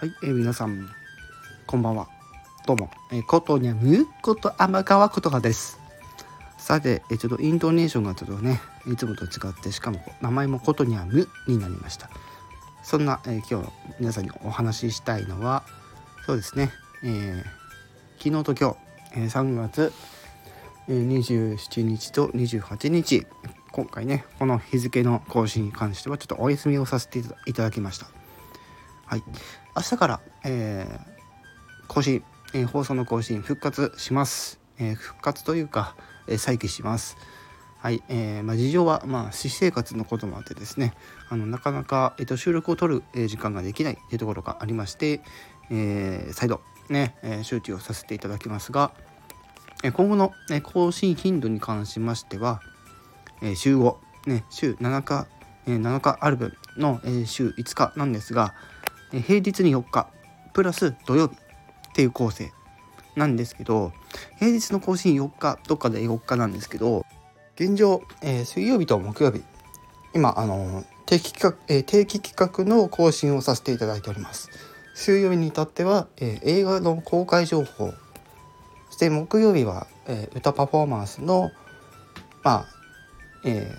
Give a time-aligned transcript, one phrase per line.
[0.00, 0.88] はい、えー、皆さん、
[1.66, 2.06] こんばんは。
[2.68, 5.80] どうも、えー、ことにゃむこと天川ことがです。
[6.56, 12.10] さて、えー、ちょっとイントネーションがちょっとね、いつもと違って、しかも名前もことにゃむになりました。
[12.84, 15.64] そんな、えー、今日皆さんにお話ししたいのは、
[16.26, 16.70] そうですね、
[17.02, 17.42] え、
[18.20, 18.76] 昨日と今
[19.14, 19.92] 日、え、3月、
[20.86, 23.26] えー、27日と28日、
[23.72, 28.06] 今回ね、この日付の更新に関してはちょっとお休みをさせていただきました。
[29.08, 29.24] はい。
[29.78, 34.58] 明日から、えー、更新、えー、放送の更新復活します。
[34.76, 35.94] えー、復活というか、
[36.26, 37.16] え再起します。
[37.78, 40.94] はい、えー、まあ、事情は、まあ、私生活のこともあってですね、
[41.28, 45.20] あのなかなか、えーと、収録を取る、え時間ができないというところがありまして、
[45.70, 48.90] え再度、ね、え周知をさせていただきますが、
[49.84, 52.60] え今後の、ね、更新頻度に関しましては、
[53.42, 53.94] え週5、
[54.26, 55.28] ね、週7日、
[55.68, 58.54] え7日ある分の、え週5日なんですが、
[59.10, 60.08] 平日に4日
[60.52, 61.38] プラス土曜日っ
[61.94, 62.50] ていう構成
[63.16, 63.92] なんですけど
[64.38, 67.04] 平日の更新4日どっかで4日なんですけど
[67.56, 69.42] 現状、えー、水曜日と木曜日
[70.14, 74.50] 今あの定期企画、えー、定期企画の更新をさせていただいております。
[74.94, 77.92] 水曜日に至っては、えー、映画の公開情報
[78.90, 81.50] そして木曜日は、え歌パフォーマンスの
[82.42, 82.66] まあ、
[83.44, 83.70] え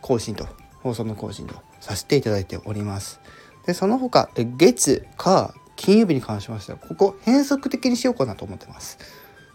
[0.00, 0.46] 更新と
[0.80, 3.20] 放送の更新とさせていただいております。
[3.66, 8.98] でその他月火金曜日に関しましてはここ変則的にしようかなと思ってます。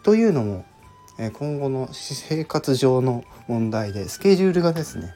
[0.04, 0.66] というのも
[1.34, 5.14] 今後の生活上の問題でスケジュールがですね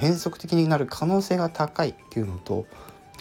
[0.00, 2.66] 変則的になる可能性が高いっていうのと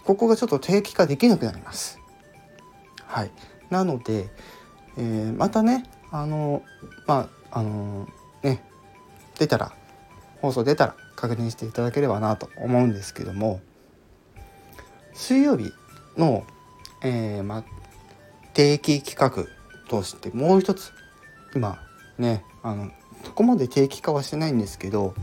[0.06, 2.00] ここがちょっと定期化できなくなります。
[3.06, 3.32] はい、
[3.70, 4.30] なので、
[4.98, 6.64] えー、またねあの
[7.08, 8.08] まああの
[8.44, 8.64] ね
[9.38, 9.74] 出たら
[10.42, 13.60] 放送出たら確認していただければなと思うんですけども
[15.16, 15.72] 水曜日
[16.18, 16.46] の、
[17.02, 17.64] えー、ま、
[18.54, 19.48] 定期企画
[19.90, 20.92] としてもう一つ
[21.56, 21.80] 今
[22.18, 22.92] ねあの
[23.24, 25.16] そこまで定期化はしてないんですけど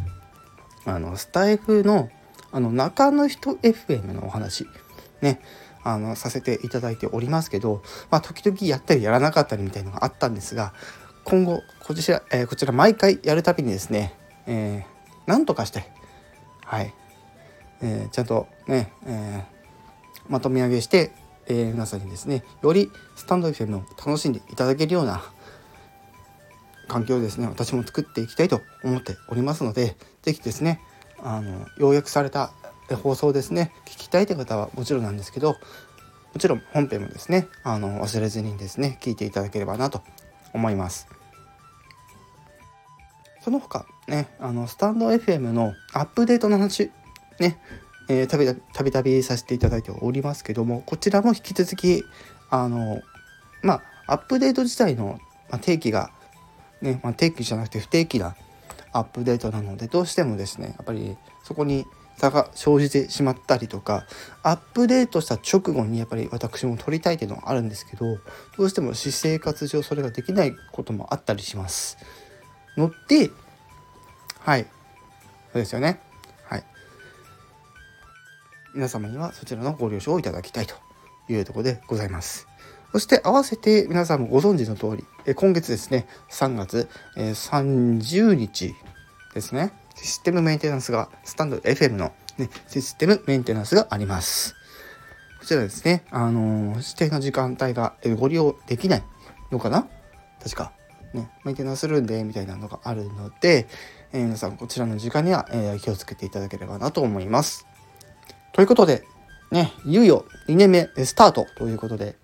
[0.85, 2.11] あのスタイフの
[2.51, 4.67] あの中の人 FM のお話
[5.23, 5.41] ね
[5.85, 10.75] あのさせていただいておりますけど、まあ、時々やったりやらなかったりみたいのがあったんですが
[11.25, 14.15] 今後こちら、えー、こちら毎回やるたびにですね、
[14.47, 15.85] えー、なんとかして
[16.65, 16.93] はい、
[17.81, 19.45] えー、ちゃんとね、え
[20.29, 21.13] まとめ上げして、
[21.47, 25.23] えー、皆さんにですねよりスタンド FM を楽しんでいただけるような
[26.89, 30.81] 環境をですね私も作っていきたいと思っておりますので是非ですね
[31.23, 32.53] あの要約された
[33.03, 35.59] 放送ですね聞きたいという方はもちろんなんですけども
[36.39, 40.03] ちろん本編もですねあの忘れずにですね聞いていただければなと
[40.53, 41.07] 思います。
[43.43, 46.91] その他ねあのスタンド FM のアップデートの話
[47.41, 47.59] ね
[48.13, 48.37] えー、た
[48.85, 52.05] びたびさせていただいておりますけどもこちらも引き続き
[52.51, 53.01] あの
[53.63, 53.75] ま
[54.07, 55.19] あアップデート自体の、
[55.51, 56.11] まあ、定期が
[56.83, 58.37] ね、まあ、定期じゃなくて不定期な
[58.93, 61.87] アップデートなのでどうしてもですねやっぱりそこに
[62.19, 64.07] 差が生じてしまったりとか
[64.43, 68.19] アップデートした直後にやっぱり私も撮りたいっていうのはあるんですけど
[68.59, 71.97] どうしても私生活上それができないこともあったりします。
[72.77, 73.31] ので
[74.41, 74.65] はい。
[74.65, 74.69] そ
[75.55, 76.01] うですよね。
[78.75, 80.75] 皆様にはそちらのご了承をいただきたいと
[81.29, 82.49] いうところでございます。
[82.93, 88.75] そして合わせて皆さんもご存知の通り、今月ですね、3月、え30日
[89.35, 94.55] ですね、システムメンテナンスが、スタンド FM の、ね、システムメンテナンスがあります。
[95.41, 99.03] こちらですね、あのー、指定の時間帯がご利用できない
[99.51, 99.89] のかな？
[100.43, 100.73] 確か。
[101.15, 103.69] ね、メンテナンスするんで、みたいなのがあるので、
[104.13, 107.67] えー、皆さんこちらの時間には、えー、気をつけていただければなと思います。
[108.53, 109.05] ということで、
[109.51, 112.17] ね、いよいよ2年目スタートということで、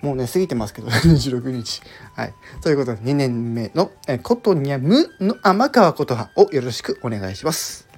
[0.00, 1.82] もうね、過ぎてますけど、 26日。
[2.14, 2.34] はい。
[2.62, 7.89] ということで、2年目の、えことにゃむの天川ことはをよろしくお願いします。